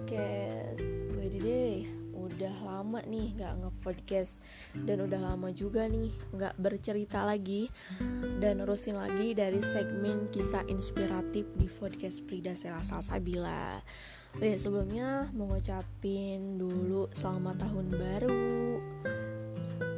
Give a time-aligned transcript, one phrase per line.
[0.00, 1.04] podcast.
[1.12, 1.84] Gue deh
[2.16, 4.40] Udah lama nih gak nge-podcast.
[4.72, 6.08] Dan udah lama juga nih
[6.40, 7.68] gak bercerita lagi.
[8.40, 13.76] Dan nerusin lagi dari segmen kisah inspiratif di podcast Prida Sela Salsabila.
[14.40, 18.44] Oke sebelumnya mau ngucapin dulu selamat tahun baru.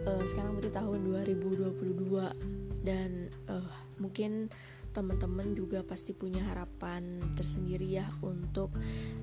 [0.03, 0.99] Uh, Sekarang berarti tahun
[1.39, 3.71] 2022 Dan uh,
[4.03, 4.51] mungkin
[4.93, 8.71] teman-teman juga pasti punya harapan tersendiri ya untuk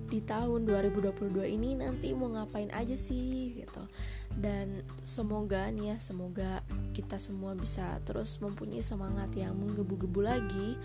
[0.10, 3.86] di tahun 2022 ini nanti mau ngapain aja sih gitu.
[4.34, 6.66] Dan semoga nih ya semoga
[6.98, 10.76] kita semua bisa terus mempunyai semangat yang menggebu-gebu lagi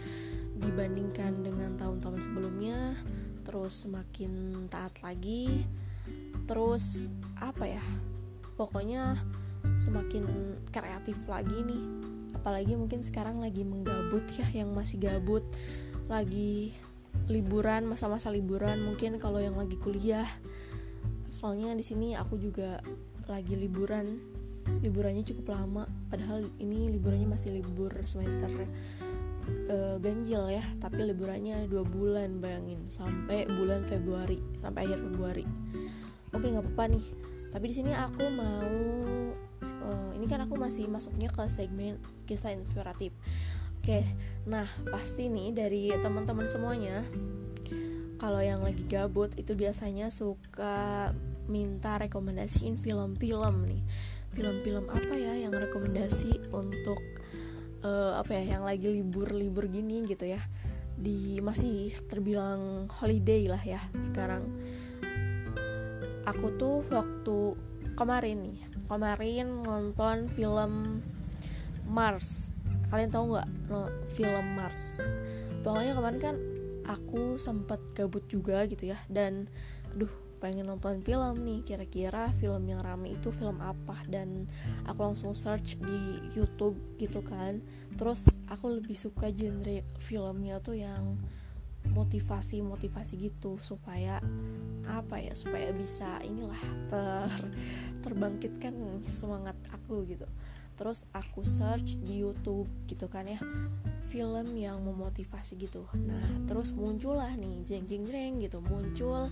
[0.61, 2.93] dibandingkan dengan tahun-tahun sebelumnya.
[3.49, 5.65] Terus semakin taat lagi.
[6.45, 7.09] Terus
[7.41, 7.85] apa ya
[8.61, 9.17] pokoknya
[9.73, 10.29] semakin
[10.69, 12.14] kreatif lagi nih
[12.45, 15.49] apalagi mungkin sekarang lagi menggabut ya yang masih gabut
[16.13, 16.77] lagi
[17.33, 20.29] liburan masa-masa liburan mungkin kalau yang lagi kuliah.
[21.33, 22.85] Soalnya di sini aku juga
[23.33, 24.21] lagi liburan
[24.85, 28.69] liburannya cukup lama padahal ini liburannya masih libur semester
[29.69, 35.45] uh, ganjil ya tapi liburannya dua bulan bayangin sampai bulan Februari sampai akhir Februari.
[36.37, 37.05] Oke nggak apa-apa nih
[37.49, 38.69] tapi di sini aku mau
[39.85, 43.13] uh, ini kan aku masih masuknya ke segmen kisah inspiratif.
[43.85, 44.03] Oke
[44.49, 47.05] nah pasti nih dari teman-teman semuanya
[48.25, 51.13] kalau yang lagi gabut itu biasanya suka
[51.45, 53.83] minta rekomendasiin film-film nih.
[54.33, 56.99] Film-film apa ya yang rekomendasi untuk
[57.85, 60.41] uh, apa ya yang lagi libur-libur gini gitu ya?
[60.97, 64.49] Di masih terbilang holiday lah ya sekarang.
[66.25, 67.53] Aku tuh waktu
[67.95, 71.01] kemarin nih kemarin nonton film
[71.89, 72.53] Mars.
[72.89, 73.49] Kalian tahu nggak?
[74.13, 75.01] Film Mars.
[75.65, 76.37] Pokoknya kemarin kan
[76.85, 79.49] aku sempat gabut juga gitu ya dan
[79.97, 80.11] duh
[80.41, 81.65] pengen nonton film nih.
[81.65, 83.97] Kira-kira film yang rame itu film apa?
[84.05, 84.45] Dan
[84.85, 87.65] aku langsung search di YouTube gitu kan.
[87.97, 91.17] Terus aku lebih suka genre filmnya tuh yang
[91.95, 94.19] motivasi motivasi gitu supaya
[94.85, 96.61] apa ya supaya bisa inilah
[96.91, 97.31] ter
[98.05, 98.75] terbangkitkan
[99.07, 100.27] semangat aku gitu.
[100.75, 103.39] Terus aku search di YouTube gitu kan ya
[104.11, 105.87] film yang memotivasi gitu.
[106.03, 109.31] Nah terus muncullah nih jeng jeng jeng gitu muncul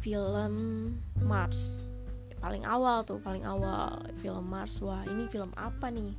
[0.00, 0.54] film
[1.26, 1.82] Mars.
[2.38, 4.78] Paling awal tuh paling awal film Mars.
[4.80, 6.14] Wah ini film apa nih?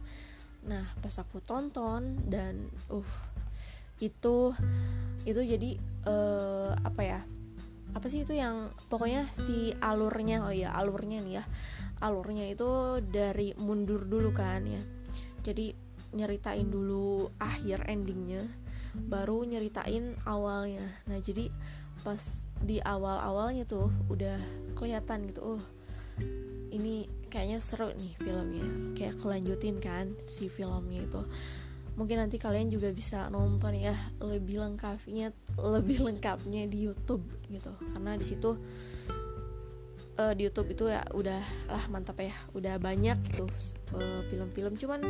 [0.67, 3.09] Nah pas aku tonton dan uh
[3.97, 4.53] itu
[5.27, 5.75] itu jadi
[6.07, 7.19] uh, apa ya
[7.91, 11.43] apa sih itu yang pokoknya si alurnya oh ya alurnya nih ya.
[11.99, 14.79] Alurnya itu dari mundur dulu kan ya.
[15.43, 15.73] Jadi
[16.15, 18.45] nyeritain dulu akhir endingnya
[18.95, 20.83] baru nyeritain awalnya.
[21.09, 21.51] Nah jadi
[22.05, 24.39] pas di awal awalnya tuh udah
[24.77, 25.61] kelihatan gitu oh
[26.71, 28.94] ini kayaknya seru nih filmnya.
[28.94, 31.21] Kayak kelanjutin kan si filmnya itu
[31.97, 37.73] mungkin nanti kalian juga bisa nonton ya lebih lengkapnya lebih lengkapnya di YouTube gitu.
[37.91, 38.53] Karena di situ
[40.21, 42.37] uh, di YouTube itu ya udah lah mantap ya.
[42.53, 43.49] Udah banyak gitu
[43.89, 44.73] film film-film.
[44.77, 45.01] Cuman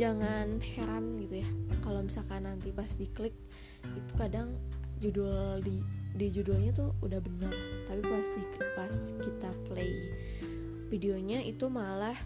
[0.00, 1.48] jangan heran gitu ya
[1.84, 3.36] kalau misalkan nanti pas diklik
[3.84, 4.56] itu kadang
[4.96, 5.84] judul di
[6.16, 7.52] di judulnya tuh udah benar.
[7.84, 8.42] Tapi pas di
[8.72, 9.92] pas kita play
[10.88, 12.16] videonya itu malah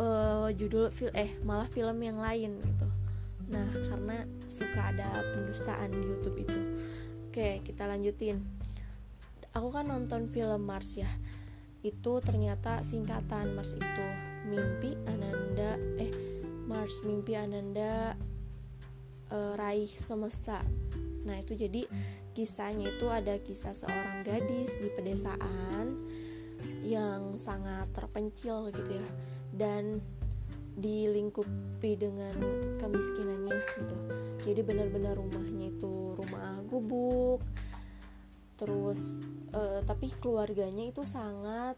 [0.00, 2.86] uh, judul film eh malah film yang lain gitu.
[3.52, 6.60] Nah karena suka ada pendustaan di YouTube itu.
[7.28, 8.40] Oke kita lanjutin.
[9.52, 11.08] Aku kan nonton film Mars ya.
[11.84, 14.06] Itu ternyata singkatan Mars itu.
[14.48, 16.12] Mimpi Ananda eh
[16.66, 18.16] Mars mimpi Ananda
[19.28, 20.64] uh, raih semesta.
[21.22, 21.84] Nah itu jadi
[22.32, 26.00] kisahnya itu ada kisah seorang gadis di pedesaan
[26.92, 29.08] yang sangat terpencil gitu ya
[29.56, 30.04] dan
[30.76, 32.32] dilingkupi dengan
[32.80, 33.96] kemiskinannya gitu
[34.40, 37.44] jadi benar-benar rumahnya itu rumah gubuk
[38.56, 39.20] terus
[39.52, 41.76] uh, tapi keluarganya itu sangat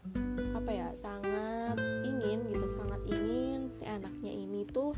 [0.55, 1.75] apa ya sangat
[2.05, 4.95] ingin gitu sangat ingin ya, anaknya ini tuh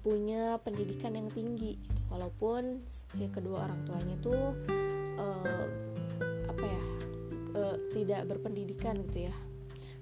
[0.00, 2.00] punya pendidikan yang tinggi gitu.
[2.08, 2.80] walaupun
[3.20, 4.56] ya kedua orang tuanya tuh
[5.20, 5.66] uh,
[6.48, 6.99] apa ya
[7.60, 9.34] uh, tidak berpendidikan gitu ya.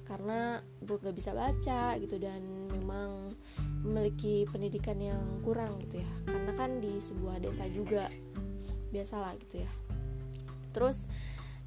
[0.09, 2.41] Karena gak bisa baca gitu dan
[2.73, 3.37] memang
[3.85, 6.11] memiliki pendidikan yang kurang gitu ya.
[6.25, 8.09] Karena kan di sebuah desa juga
[8.89, 9.71] biasalah gitu ya.
[10.73, 11.13] Terus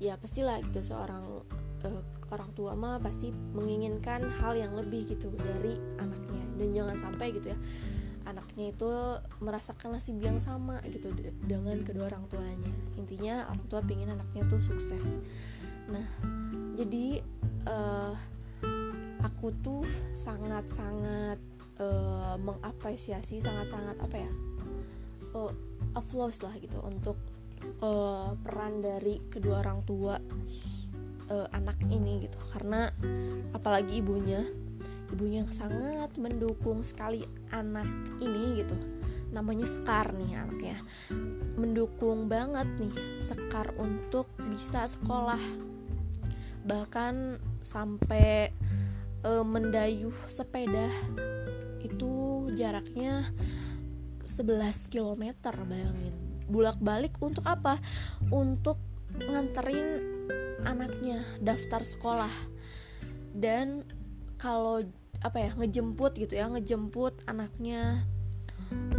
[0.01, 1.45] ya pastilah gitu seorang
[1.85, 2.03] uh,
[2.33, 6.43] orang tua mah pasti menginginkan hal yang lebih gitu dari anaknya.
[6.57, 7.59] Dan jangan sampai gitu ya
[8.21, 8.91] anaknya itu
[9.41, 11.09] merasakan nasib yang sama gitu
[11.45, 12.71] dengan kedua orang tuanya.
[12.97, 15.17] Intinya orang tua pingin anaknya tuh sukses
[15.91, 16.07] nah
[16.73, 17.19] jadi
[17.67, 18.15] uh,
[19.21, 19.85] aku tuh
[20.15, 21.37] sangat-sangat
[21.77, 24.31] uh, mengapresiasi sangat-sangat apa ya
[25.35, 25.51] uh,
[25.95, 27.17] applause lah gitu untuk
[27.83, 30.15] uh, peran dari kedua orang tua
[31.31, 32.37] uh, anak ini gitu.
[32.51, 32.87] Karena
[33.55, 34.41] apalagi ibunya
[35.11, 37.87] ibunya sangat mendukung sekali anak
[38.23, 38.75] ini gitu.
[39.31, 40.77] Namanya Sekar nih anaknya.
[41.55, 45.70] Mendukung banget nih Sekar untuk bisa sekolah
[46.65, 48.53] bahkan sampai
[49.21, 50.89] e, mendayuh sepeda
[51.81, 53.25] itu jaraknya
[54.21, 55.23] 11 km
[55.65, 56.15] bayangin.
[56.45, 57.81] Bulak-balik untuk apa?
[58.29, 58.77] Untuk
[59.17, 60.01] nganterin
[60.63, 62.31] anaknya daftar sekolah.
[63.33, 63.81] Dan
[64.37, 64.85] kalau
[65.21, 68.05] apa ya ngejemput gitu ya ngejemput anaknya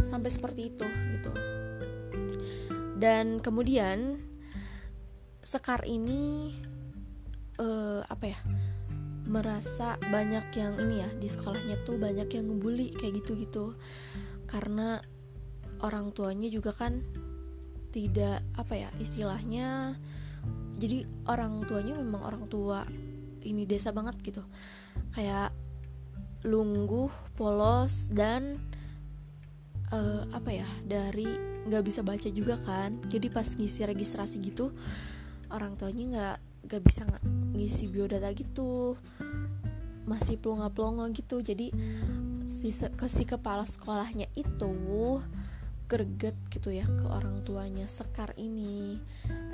[0.03, 1.31] sampai seperti itu gitu.
[2.99, 4.19] Dan kemudian
[5.43, 6.55] Sekar ini
[7.59, 8.39] uh, apa ya
[9.23, 13.73] merasa banyak yang ini ya di sekolahnya tuh banyak yang ngebully kayak gitu-gitu.
[14.45, 14.99] Karena
[15.83, 17.01] orang tuanya juga kan
[17.93, 19.93] tidak apa ya istilahnya
[20.81, 22.83] jadi orang tuanya memang orang tua
[23.45, 24.43] ini desa banget gitu.
[25.15, 25.55] Kayak
[26.43, 27.07] lungguh
[27.39, 28.59] polos dan
[29.95, 32.99] uh, apa ya dari nggak bisa baca juga kan.
[33.07, 34.75] Jadi pas ngisi registrasi gitu
[35.53, 36.37] orang tuanya nggak
[36.67, 37.03] nggak bisa
[37.53, 38.95] ngisi biodata gitu.
[40.03, 41.39] Masih plonga-plongo gitu.
[41.39, 41.71] Jadi
[42.47, 44.71] si, ke si kepala sekolahnya itu
[45.87, 48.99] greget gitu ya ke orang tuanya sekar ini.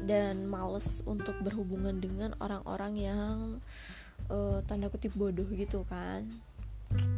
[0.05, 3.37] Dan males untuk berhubungan dengan orang-orang yang
[4.31, 6.25] uh, tanda kutip bodoh gitu kan.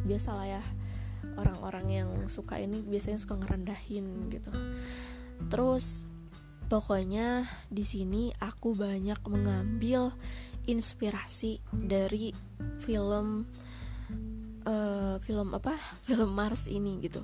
[0.04, 0.62] Biasalah ya
[1.38, 4.52] orang-orang yang suka ini biasanya suka ngerendahin gitu.
[5.48, 6.04] Terus
[6.68, 10.12] pokoknya di sini aku banyak mengambil
[10.66, 12.30] inspirasi dari
[12.78, 13.46] film
[14.66, 15.74] uh, film apa?
[16.06, 17.22] Film Mars ini gitu.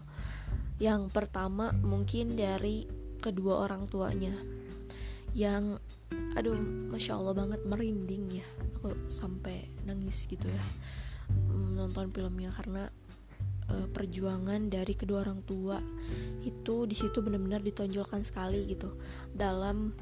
[0.79, 2.87] Yang pertama mungkin dari
[3.19, 4.35] kedua orang tuanya.
[5.35, 5.83] Yang
[6.35, 6.57] aduh
[6.91, 8.47] masya allah banget merinding ya.
[8.79, 10.65] Aku sampai nangis gitu ya
[11.79, 12.91] nonton filmnya karena
[13.73, 15.79] uh, perjuangan dari kedua orang tua
[16.45, 18.97] itu di situ benar-benar ditonjolkan sekali gitu
[19.33, 19.93] dalam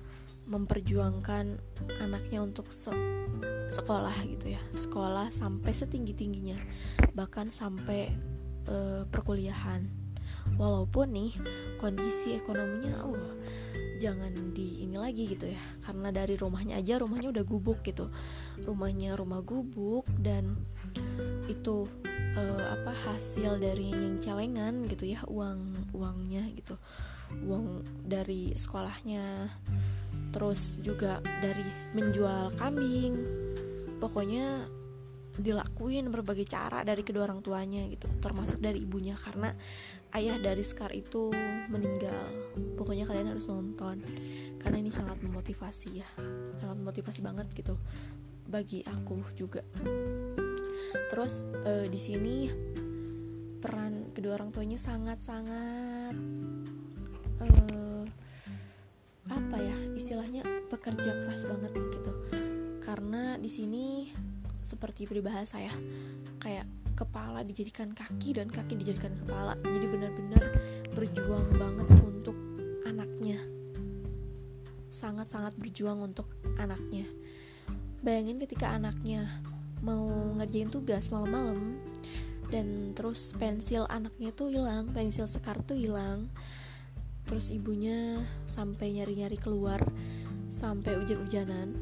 [0.46, 1.58] memperjuangkan
[1.98, 2.94] anaknya untuk se
[3.66, 4.62] sekolah gitu ya.
[4.70, 6.58] Sekolah sampai setinggi tingginya
[7.18, 8.14] bahkan sampai
[8.70, 10.06] uh, perkuliahan.
[10.54, 11.32] Walaupun nih
[11.82, 13.34] kondisi ekonominya uh
[13.96, 15.60] jangan di ini lagi gitu ya.
[15.82, 18.08] Karena dari rumahnya aja rumahnya udah gubuk gitu.
[18.62, 20.56] Rumahnya rumah gubuk dan
[21.50, 21.88] itu
[22.36, 26.76] uh, apa hasil dari celengan gitu ya uang uangnya gitu.
[27.44, 29.50] Uang dari sekolahnya.
[30.30, 31.64] Terus juga dari
[31.96, 33.14] menjual kambing.
[33.96, 34.68] Pokoknya
[35.36, 39.52] dilakuin berbagai cara dari kedua orang tuanya gitu termasuk dari ibunya karena
[40.16, 41.28] ayah dari Scar itu
[41.68, 42.24] meninggal.
[42.80, 44.00] Pokoknya kalian harus nonton
[44.60, 46.08] karena ini sangat memotivasi ya
[46.60, 47.76] sangat memotivasi banget gitu
[48.48, 49.60] bagi aku juga.
[51.12, 52.48] Terus uh, di sini
[53.60, 56.14] peran kedua orang tuanya sangat sangat
[57.42, 58.04] uh,
[59.26, 62.12] apa ya istilahnya pekerja keras banget gitu.
[62.80, 64.06] Karena di sini
[64.66, 65.74] seperti peribahasa ya.
[66.42, 66.66] Kayak
[66.98, 69.54] kepala dijadikan kaki dan kaki dijadikan kepala.
[69.62, 70.42] Jadi benar-benar
[70.90, 72.34] berjuang banget untuk
[72.82, 73.38] anaknya.
[74.90, 76.26] Sangat-sangat berjuang untuk
[76.58, 77.06] anaknya.
[78.02, 79.30] Bayangin ketika anaknya
[79.84, 80.08] mau
[80.40, 81.78] ngerjain tugas malam-malam
[82.48, 86.30] dan terus pensil anaknya tuh hilang pensil sekar tuh hilang
[87.26, 89.82] terus ibunya sampai nyari-nyari keluar
[90.46, 91.74] sampai hujan-hujanan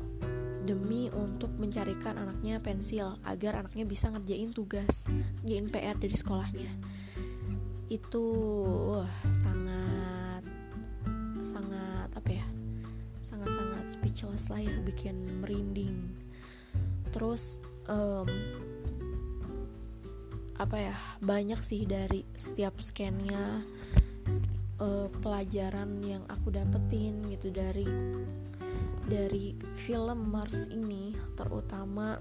[0.65, 5.05] demi untuk mencarikan anaknya pensil agar anaknya bisa ngerjain tugas,
[5.45, 6.73] ngerjain PR dari sekolahnya.
[7.93, 8.25] Itu
[8.97, 10.43] wah, sangat
[11.45, 12.47] sangat apa ya?
[13.21, 16.09] Sangat-sangat speechless lah ya, bikin merinding.
[17.13, 18.27] Terus um,
[20.57, 20.97] apa ya?
[21.21, 23.61] Banyak sih dari setiap scannya
[24.81, 27.87] uh, pelajaran yang aku dapetin gitu dari
[29.05, 29.53] dari
[29.85, 32.17] film Mars ini terutama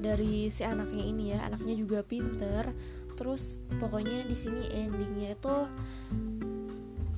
[0.00, 2.72] dari si anaknya ini ya anaknya juga pinter.
[3.14, 5.56] Terus pokoknya di sini endingnya itu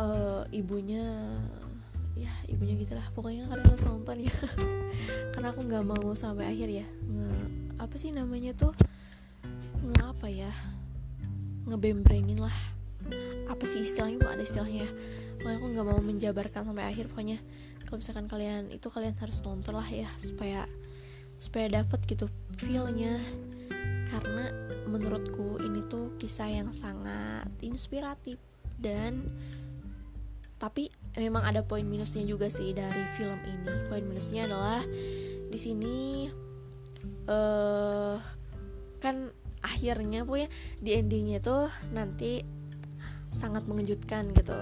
[0.02, 1.06] uh, ibunya
[2.12, 4.34] ya ibunya gitulah pokoknya kalian harus nonton ya.
[5.32, 6.86] Karena aku nggak mau sampai akhir ya.
[7.06, 7.30] Nge
[7.78, 8.74] apa sih namanya tuh?
[9.78, 10.50] Nge apa ya?
[11.70, 12.71] Ngebembrengin lah
[13.48, 14.18] apa sih istilahnya?
[14.22, 14.86] Tuh ada istilahnya?
[15.42, 17.10] Makanya aku nggak mau menjabarkan sampai akhir.
[17.10, 17.38] Pokoknya
[17.86, 20.66] kalau misalkan kalian itu kalian harus nonton lah ya supaya
[21.36, 22.26] supaya dapat gitu
[22.58, 23.18] feelnya.
[24.12, 24.52] Karena
[24.86, 28.36] menurutku ini tuh kisah yang sangat inspiratif
[28.76, 29.24] dan
[30.62, 33.90] tapi memang ada poin minusnya juga sih dari film ini.
[33.90, 34.84] Poin minusnya adalah
[35.50, 36.30] di sini
[37.26, 38.16] uh,
[39.02, 42.42] kan akhirnya pokoknya di endingnya tuh nanti
[43.32, 44.60] sangat mengejutkan gitu.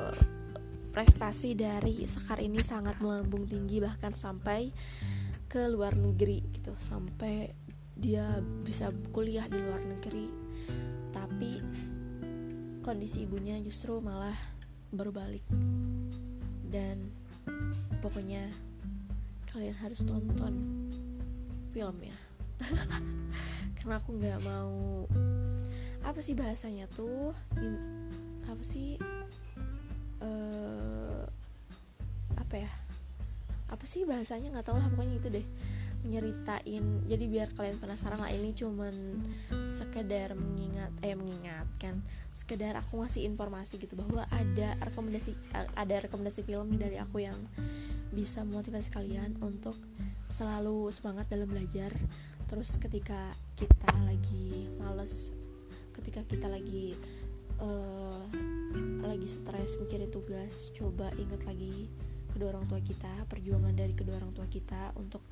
[0.90, 4.70] Prestasi dari Sekar ini sangat melambung tinggi bahkan sampai
[5.50, 6.74] ke luar negeri gitu.
[6.78, 7.50] Sampai
[8.00, 10.26] dia bisa kuliah di luar negeri
[11.12, 11.60] tapi
[12.80, 14.34] kondisi ibunya justru malah
[14.90, 15.44] berbalik
[16.70, 17.12] dan
[18.00, 18.48] pokoknya
[19.52, 20.54] kalian harus tonton
[21.74, 22.16] filmnya.
[23.76, 25.04] Karena aku nggak mau
[26.00, 27.36] apa sih bahasanya tuh
[28.60, 29.00] apa sih
[30.20, 31.24] uh,
[32.36, 32.68] apa ya
[33.72, 34.52] apa sih bahasanya?
[34.52, 35.46] Nggak tahu lah pokoknya itu deh
[36.04, 36.84] nyeritain.
[37.08, 38.92] Jadi biar kalian penasaran lah ini cuman
[39.64, 42.04] sekedar mengingat eh mengingatkan.
[42.36, 45.32] Sekedar aku ngasih informasi gitu bahwa ada rekomendasi
[45.72, 47.40] ada rekomendasi film nih dari aku yang
[48.12, 49.80] bisa memotivasi kalian untuk
[50.28, 51.96] selalu semangat dalam belajar.
[52.44, 55.32] Terus ketika kita lagi males
[55.96, 56.92] ketika kita lagi
[57.60, 58.24] uh,
[59.10, 61.90] lagi stres mikirin tugas coba ingat lagi
[62.30, 65.26] kedua orang tua kita perjuangan dari kedua orang tua kita untuk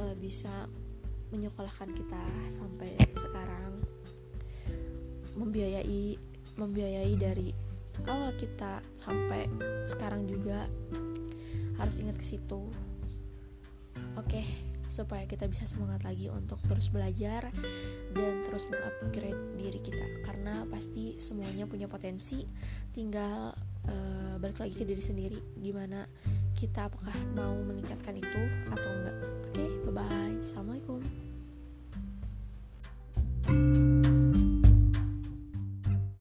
[0.00, 0.64] uh, bisa
[1.34, 3.82] menyekolahkan kita sampai sekarang.
[5.34, 6.14] Membiayai
[6.54, 7.50] membiayai dari
[8.06, 9.50] awal kita sampai
[9.90, 10.70] sekarang juga
[11.82, 12.70] harus ingat ke situ.
[14.14, 14.30] Oke.
[14.38, 14.46] okay,
[14.88, 17.48] supaya kita bisa semangat lagi untuk terus belajar
[18.14, 20.06] dan terus mengupgrade diri kita.
[20.24, 22.44] Karena pasti semuanya punya potensi.
[22.94, 23.54] Tinggal
[23.88, 26.04] uh, balik lagi ke diri sendiri gimana
[26.54, 29.16] kita apakah mau meningkatkan itu atau enggak.
[29.50, 31.23] Oke okay, bye bye assalamualaikum